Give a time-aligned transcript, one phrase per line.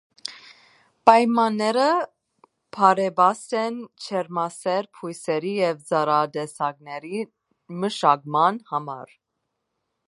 [1.09, 1.83] Պայմանները
[2.77, 3.77] բարենպաստ են
[4.07, 7.25] ջերմասեր բույսերի և ծառատեսակների
[7.85, 9.15] մշակման համար։